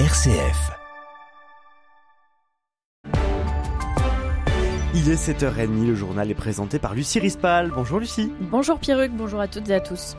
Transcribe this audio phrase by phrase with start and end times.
[0.00, 0.72] RCF.
[4.92, 7.70] Il est 7h30, le journal est présenté par Lucie Rispal.
[7.72, 8.32] Bonjour Lucie.
[8.40, 10.16] Bonjour Pierruc, bonjour à toutes et à tous.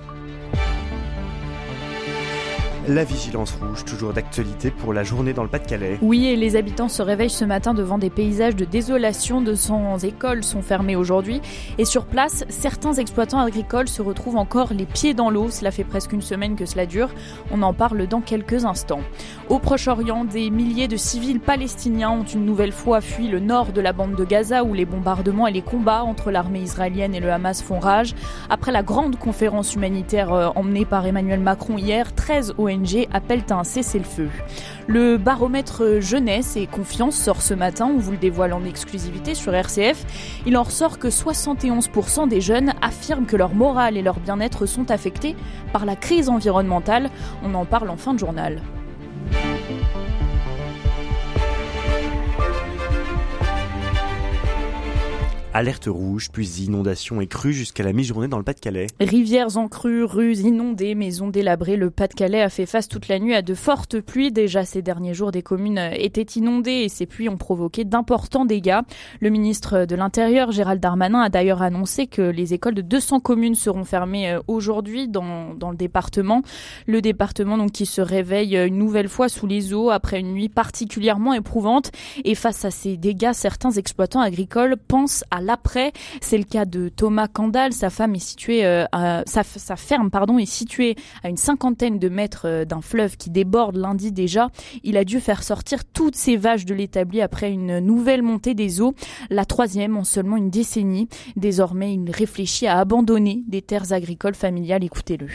[2.88, 5.98] La vigilance rouge, toujours d'actualité pour la journée dans le Pas-de-Calais.
[6.04, 9.42] Oui, et les habitants se réveillent ce matin devant des paysages de désolation.
[9.42, 11.42] 200 écoles sont fermées aujourd'hui.
[11.80, 15.50] Et sur place, certains exploitants agricoles se retrouvent encore les pieds dans l'eau.
[15.50, 17.10] Cela fait presque une semaine que cela dure.
[17.50, 19.02] On en parle dans quelques instants.
[19.50, 23.82] Au Proche-Orient, des milliers de civils palestiniens ont une nouvelle fois fui le nord de
[23.82, 27.32] la bande de Gaza où les bombardements et les combats entre l'armée israélienne et le
[27.32, 28.14] Hamas font rage.
[28.52, 32.75] Après la grande conférence humanitaire euh, emmenée par Emmanuel Macron hier, 13 ONG
[33.12, 34.30] Appellent à un cessez-le-feu.
[34.88, 39.54] Le baromètre jeunesse et confiance sort ce matin, on vous le dévoile en exclusivité sur
[39.54, 40.06] RCF.
[40.46, 44.92] Il en ressort que 71% des jeunes affirment que leur morale et leur bien-être sont
[44.92, 45.36] affectés
[45.74, 47.10] par la crise environnementale.
[47.44, 48.62] On en parle en fin de journal.
[55.58, 58.88] Alerte rouge, puis inondations et crues jusqu'à la mi-journée dans le Pas-de-Calais.
[59.00, 61.78] Rivières en crue, rues inondées, maisons délabrées.
[61.78, 64.34] Le Pas-de-Calais a fait face toute la nuit à de fortes pluies.
[64.34, 68.82] Déjà ces derniers jours, des communes étaient inondées et ces pluies ont provoqué d'importants dégâts.
[69.22, 73.56] Le ministre de l'Intérieur, Gérald Darmanin, a d'ailleurs annoncé que les écoles de 200 communes
[73.56, 76.42] seront fermées euh, aujourd'hui dans, dans le département.
[76.86, 80.50] Le département donc qui se réveille une nouvelle fois sous les eaux après une nuit
[80.50, 81.94] particulièrement éprouvante.
[82.26, 85.94] Et face à ces dégâts, certains exploitants agricoles pensent à l'après.
[86.22, 87.72] C'est le cas de Thomas Candal.
[87.72, 88.86] Sa femme est située, euh,
[89.26, 89.44] sa,
[89.76, 94.12] ferme pardon est située à une cinquantaine de mètres euh, d'un fleuve qui déborde lundi
[94.12, 94.50] déjà.
[94.84, 98.82] Il a dû faire sortir toutes ses vaches de l'établi après une nouvelle montée des
[98.82, 98.96] eaux,
[99.30, 101.08] la troisième en seulement une décennie.
[101.36, 104.84] Désormais, il réfléchit à abandonner des terres agricoles familiales.
[104.84, 105.28] Écoutez-le.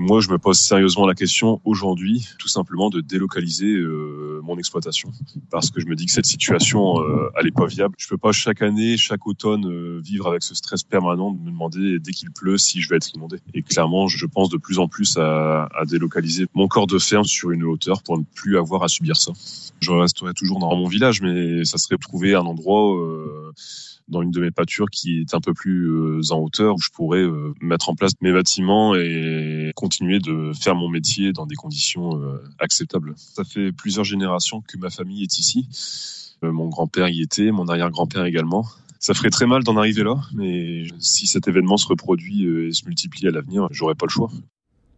[0.00, 5.12] Moi, je me pose sérieusement la question aujourd'hui, tout simplement, de délocaliser euh, mon exploitation,
[5.50, 7.96] parce que je me dis que cette situation, euh, elle est pas viable.
[7.98, 11.50] Je peux pas chaque année, chaque automne, euh, vivre avec ce stress permanent de me
[11.50, 13.40] demander dès qu'il pleut si je vais être inondé.
[13.52, 17.24] Et clairement, je pense de plus en plus à, à délocaliser mon corps de ferme
[17.24, 19.32] sur une hauteur pour ne plus avoir à subir ça.
[19.80, 22.96] Je resterai toujours dans mon village, mais ça serait trouver un endroit
[24.10, 26.90] dans une de mes pâtures qui est un peu plus euh, en hauteur où je
[26.90, 31.54] pourrais euh, mettre en place mes bâtiments et continuer de faire mon métier dans des
[31.54, 33.14] conditions euh, acceptables.
[33.16, 35.68] Ça fait plusieurs générations que ma famille est ici.
[36.42, 38.66] Mon grand-père y était, mon arrière-grand-père également.
[38.98, 42.84] Ça ferait très mal d'en arriver là, mais si cet événement se reproduit et se
[42.86, 44.30] multiplie à l'avenir, j'aurais pas le choix.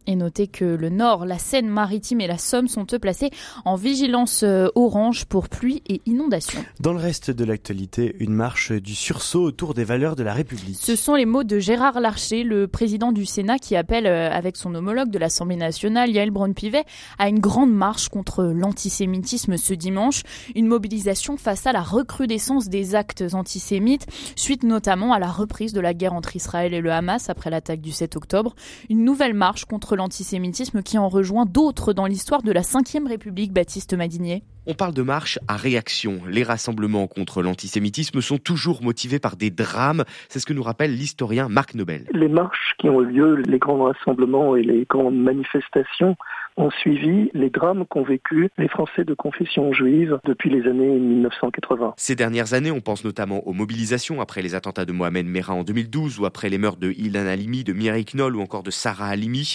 [0.07, 3.31] Et notez que le Nord, la Seine-Maritime et la Somme sont eux placés
[3.65, 6.65] en vigilance euh, orange pour pluie et inondation.
[6.81, 10.79] Dans le reste de l'actualité, une marche du sursaut autour des valeurs de la République.
[10.81, 14.57] Ce sont les mots de Gérard Larcher, le président du Sénat, qui appelle euh, avec
[14.57, 16.85] son homologue de l'Assemblée nationale, Yael Braun-Pivet,
[17.19, 20.23] à une grande marche contre l'antisémitisme ce dimanche.
[20.57, 25.81] Une mobilisation face à la recrudescence des actes antisémites, suite notamment à la reprise de
[25.81, 28.55] la guerre entre Israël et le Hamas après l'attaque du 7 octobre.
[28.91, 33.53] Une nouvelle marche contre l'antisémitisme qui en rejoint d'autres dans l'histoire de la Ve République,
[33.53, 36.21] Baptiste Madinier on parle de marche à réaction.
[36.28, 40.05] Les rassemblements contre l'antisémitisme sont toujours motivés par des drames.
[40.28, 42.06] C'est ce que nous rappelle l'historien Marc Nobel.
[42.12, 46.17] Les marches qui ont eu lieu, les grands rassemblements et les grandes manifestations
[46.56, 51.94] ont suivi les drames qu'ont vécu les Français de confession juive depuis les années 1980.
[51.97, 55.65] Ces dernières années, on pense notamment aux mobilisations après les attentats de Mohamed Merah en
[55.65, 59.09] 2012 ou après les meurtres de Ilan Halimi, de Mireille Knoll ou encore de Sarah
[59.09, 59.55] Halimi.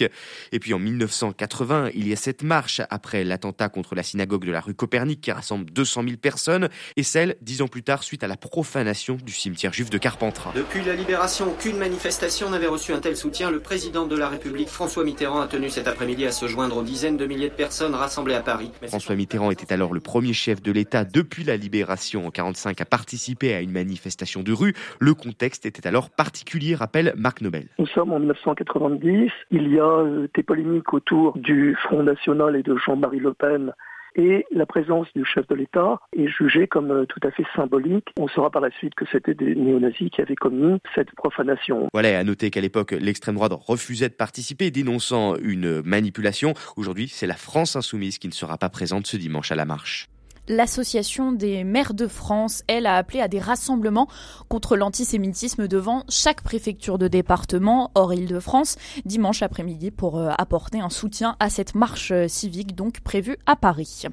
[0.52, 4.52] Et puis en 1980, il y a cette marche après l'attentat contre la synagogue de
[4.52, 8.24] la rue Copernic qui rassemble 200 000 personnes et celle, dix ans plus tard, suite
[8.24, 10.52] à la profanation du cimetière juif de Carpentras.
[10.56, 13.52] Depuis la libération, aucune manifestation n'avait reçu un tel soutien.
[13.52, 16.84] Le président de la République, François Mitterrand, a tenu cet après-midi à se joindre au
[16.84, 18.72] dizaines de milliers de personnes rassemblées à Paris.
[18.88, 22.86] François Mitterrand était alors le premier chef de l'État depuis la libération en 1945 à
[22.86, 24.74] participer à une manifestation de rue.
[25.00, 27.68] Le contexte était alors particulier, rappelle Marc Nobel.
[27.80, 29.32] Nous sommes en 1990.
[29.52, 33.74] Il y a euh, des polémiques autour du Front National et de Jean-Marie Le Pen
[34.18, 38.08] et la présence du chef de l'État est jugée comme euh, tout à fait symbolique.
[38.20, 41.88] On saura par la suite que c'était des néo-nazis qui avaient commis cette profanation.
[41.94, 46.54] Voilà, à noter qu'à l'époque, l'extrême droite refusait de participer, dénonçant une manipulation.
[46.76, 50.10] Aujourd'hui, c'est la France insoumise qui ne sera pas présente ce dimanche à la marche.
[50.50, 54.08] L'association des maires de France, elle, a appelé à des rassemblements
[54.48, 60.90] contre l'antisémitisme devant chaque préfecture de département hors Île-de-France dimanche après-midi pour euh, apporter un
[60.90, 64.04] soutien à cette marche euh, civique donc prévue à Paris.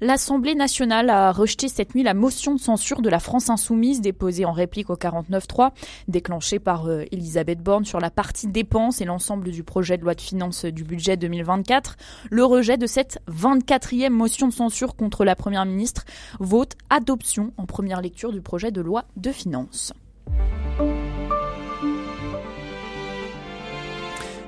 [0.00, 4.44] L'Assemblée nationale a rejeté cette nuit la motion de censure de la France insoumise déposée
[4.44, 5.70] en réplique au 49.3
[6.06, 10.14] déclenchée par euh, Elisabeth Borne sur la partie dépenses et l'ensemble du projet de loi
[10.14, 11.96] de finances du budget 2024.
[12.30, 16.04] Le rejet de cette 24e motion de censure contre la première ministre
[16.38, 19.92] vote adoption en première lecture du projet de loi de finances.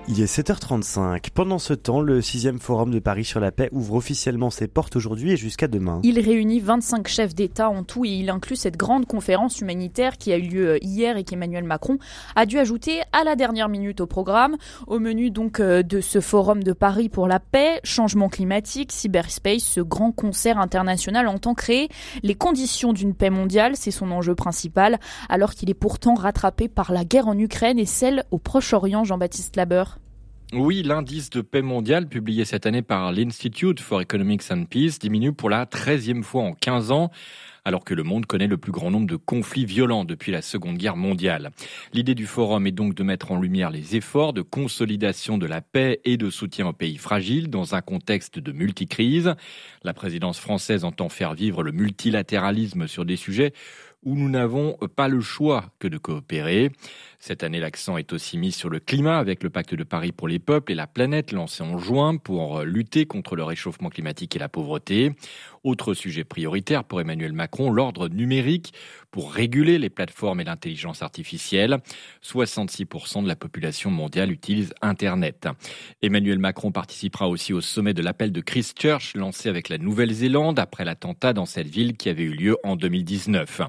[0.06, 1.30] Il est 7h35.
[1.32, 4.96] Pendant ce temps, le 6e Forum de Paris sur la paix ouvre officiellement ses portes
[4.96, 6.00] aujourd'hui et jusqu'à demain.
[6.02, 10.30] Il réunit 25 chefs d'État en tout et il inclut cette grande conférence humanitaire qui
[10.34, 11.96] a eu lieu euh, hier et qu'Emmanuel Macron
[12.36, 14.56] a dû ajouter à la dernière minute au programme.
[14.86, 19.62] Au menu donc euh, de ce Forum de Paris pour la paix, changement climatique, cyberspace,
[19.62, 21.88] ce grand concert international entend créer
[22.22, 23.72] les conditions d'une paix mondiale.
[23.74, 27.86] C'est son enjeu principal alors qu'il est pourtant rattrapé par la guerre en Ukraine et
[27.86, 29.98] celle au Proche-Orient, Jean-Baptiste Labeur.
[30.56, 35.32] Oui, l'indice de paix mondial publié cette année par l'Institute for Economics and Peace diminue
[35.32, 37.10] pour la 13e fois en 15 ans
[37.64, 40.76] alors que le monde connaît le plus grand nombre de conflits violents depuis la Seconde
[40.76, 41.50] Guerre mondiale.
[41.92, 45.60] L'idée du forum est donc de mettre en lumière les efforts de consolidation de la
[45.60, 49.34] paix et de soutien aux pays fragiles dans un contexte de multicrise.
[49.82, 53.52] La présidence française entend faire vivre le multilatéralisme sur des sujets
[54.04, 56.70] où nous n'avons pas le choix que de coopérer.
[57.18, 60.28] Cette année, l'accent est aussi mis sur le climat avec le pacte de Paris pour
[60.28, 64.38] les peuples et la planète lancé en juin pour lutter contre le réchauffement climatique et
[64.38, 65.12] la pauvreté.
[65.64, 68.74] Autre sujet prioritaire pour Emmanuel Macron, l'ordre numérique
[69.10, 71.78] pour réguler les plateformes et l'intelligence artificielle.
[72.22, 75.48] 66% de la population mondiale utilise Internet.
[76.02, 80.84] Emmanuel Macron participera aussi au sommet de l'appel de Christchurch lancé avec la Nouvelle-Zélande après
[80.84, 83.62] l'attentat dans cette ville qui avait eu lieu en 2019.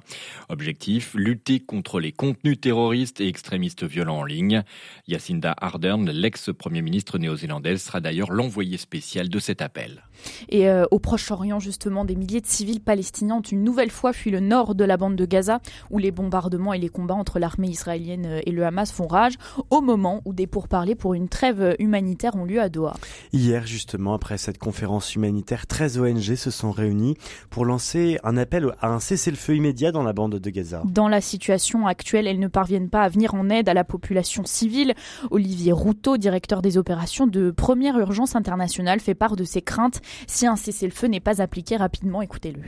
[0.49, 4.63] Objectif, lutter contre les contenus terroristes et extrémistes violents en ligne.
[5.07, 10.03] Jacinda Ardern, l'ex-premier ministre néo-zélandaise, sera d'ailleurs l'envoyé spécial de cet appel.
[10.49, 14.31] Et euh, au Proche-Orient, justement, des milliers de civils palestiniens ont une nouvelle fois fui
[14.31, 15.59] le nord de la bande de Gaza,
[15.91, 19.35] où les bombardements et les combats entre l'armée israélienne euh, et le Hamas font rage,
[19.69, 22.95] au moment où des pourparlers pour une trêve humanitaire ont lieu à Doha.
[23.33, 27.15] Hier, justement, après cette conférence humanitaire, 13 ONG se sont réunies
[27.49, 30.81] pour lancer un appel à un cessez-le-feu immédiat dans la bande de Gaza.
[30.85, 34.43] Dans la situation actuelle, elles ne parviennent pas à venir en aide à la population
[34.45, 34.93] civile.
[35.29, 40.47] Olivier Routeau, directeur des opérations de première urgence internationale, fait part de ses craintes si
[40.47, 42.21] un cessez-le-feu n'est pas appliqué rapidement.
[42.21, 42.61] Écoutez-le.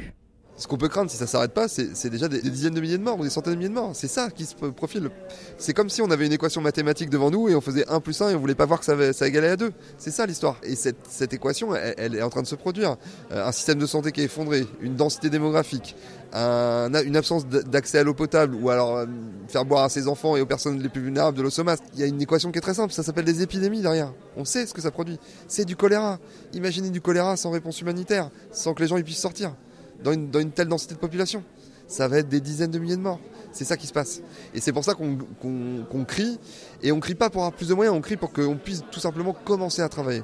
[0.57, 3.03] Ce qu'on peut craindre si ça s'arrête pas, c'est déjà des, dizaines de milliers de
[3.03, 3.91] morts ou des centaines de milliers de morts.
[3.93, 5.11] C'est ça qui se profile.
[5.59, 8.19] C'est comme si on avait une équation mathématique devant nous et on faisait 1 plus
[8.19, 9.71] 1 et on voulait pas voir que ça, égalait à 2.
[9.99, 10.57] C'est ça l'histoire.
[10.63, 12.97] Et cette, équation, elle, est en train de se produire.
[13.31, 15.95] Euh, un système de santé qui est effondré, une densité démographique,
[16.33, 19.05] un, une absence d'accès à l'eau potable ou alors euh,
[19.47, 21.49] faire boire à ses enfants et aux personnes les plus vulnérables de l'eau.
[21.93, 24.11] Il y a une équation qui est très simple, ça s'appelle des épidémies derrière.
[24.35, 25.19] On sait ce que ça produit.
[25.47, 26.17] C'est du choléra.
[26.53, 29.53] Imaginez du choléra sans réponse humanitaire, sans que les gens y puissent sortir
[30.03, 31.43] dans une, dans une telle densité de population.
[31.87, 33.19] Ça va être des dizaines de milliers de morts.
[33.51, 34.21] C'est ça qui se passe.
[34.53, 36.37] Et c'est pour ça qu'on crie.
[36.83, 38.99] Et on crie pas pour avoir plus de moyens, on crie pour qu'on puisse tout
[38.99, 40.23] simplement commencer à travailler.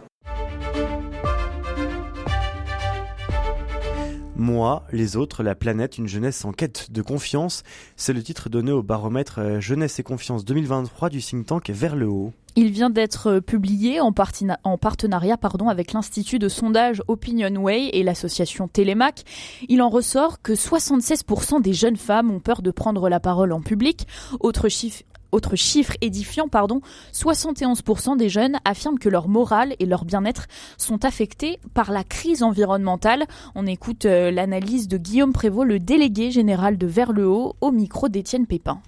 [4.35, 7.61] Moi, les autres, la planète, une jeunesse en quête de confiance.
[7.95, 11.95] C'est le titre donné au baromètre euh, Jeunesse et confiance 2023 du think tank Vers
[11.95, 12.33] le haut.
[12.55, 19.23] Il vient d'être publié en, partenariat pardon, avec l'Institut de sondage Opinionway et l'association Télémac.
[19.69, 23.61] Il en ressort que 76% des jeunes femmes ont peur de prendre la parole en
[23.61, 24.07] public.
[24.39, 25.01] Autre chiffre,
[25.33, 26.81] autre chiffre édifiant, pardon,
[27.13, 30.47] 71% des jeunes affirment que leur morale et leur bien-être
[30.77, 33.25] sont affectés par la crise environnementale.
[33.55, 37.71] On écoute euh, l'analyse de Guillaume Prévost, le délégué général de Vers le Haut, au
[37.71, 38.81] micro d'Étienne Pépin.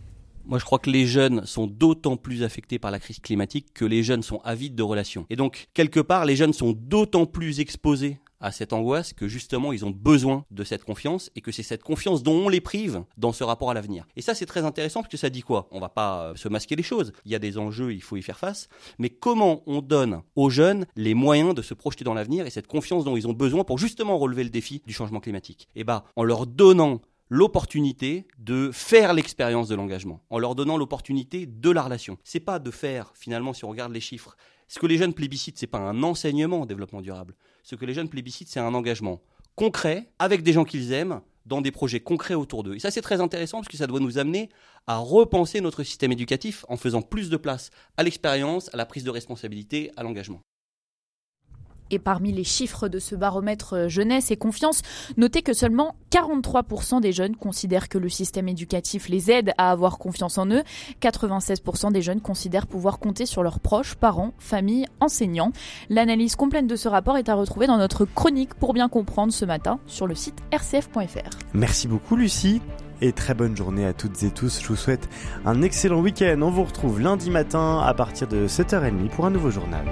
[0.48, 3.84] Moi, je crois que les jeunes sont d'autant plus affectés par la crise climatique que
[3.84, 5.26] les jeunes sont avides de relations.
[5.32, 9.74] Et donc, quelque part, les jeunes sont d'autant plus exposés à cette angoisse que justement
[9.74, 13.04] ils ont besoin de cette confiance et que c'est cette confiance dont on les prive
[13.18, 14.06] dans ce rapport à l'avenir.
[14.16, 15.68] Et ça c'est très intéressant parce que ça dit quoi?
[15.72, 17.14] On va pas euh, se masquer les choses.
[17.26, 18.68] Il y a des enjeux, il faut y faire face.
[19.00, 22.68] Mais comment on donne aux jeunes les moyens de se projeter dans l'avenir et cette
[22.68, 25.68] confiance dont ils ont besoin pour justement relever le défi du changement climatique?
[25.76, 31.46] Eh ben, en leur donnant l'opportunité de faire l'expérience de l'engagement, en leur donnant l'opportunité
[31.46, 32.18] de la relation.
[32.24, 34.36] C'est pas de faire, finalement, si on regarde les chiffres,
[34.68, 37.36] ce que les jeunes plébiscitent, c'est pas un enseignement au développement durable.
[37.64, 39.22] Ce que les jeunes plébiscitent, c'est un engagement
[39.56, 42.76] concret avec des gens qu'ils aiment dans des projets concrets autour d'eux.
[42.76, 44.50] Et ça, c'est très intéressant parce que ça doit nous amener
[44.88, 49.04] à repenser notre système éducatif en faisant plus de place à l'expérience, à la prise
[49.04, 50.42] de responsabilité, à l'engagement.
[51.92, 54.82] Et parmi les chiffres de ce baromètre euh, jeunesse et confiance,
[55.18, 59.98] notez que seulement 43% des jeunes considèrent que le système éducatif les aide à avoir
[59.98, 60.64] confiance en eux.
[61.02, 65.52] 96% des jeunes considèrent pouvoir compter sur leurs proches, parents, familles, enseignants.
[65.90, 69.46] L'analyse complète de ce rapport est à retrouver dans notre chronique pour bien comprendre ce
[69.46, 71.38] matin sur le site rcf.fr.
[71.54, 72.62] Merci beaucoup Lucie
[73.02, 74.62] et très bonne journée à toutes et tous.
[74.62, 75.10] Je vous souhaite
[75.46, 76.40] un excellent week-end.
[76.42, 79.86] On vous retrouve lundi matin à partir de 7h30 pour un nouveau journal.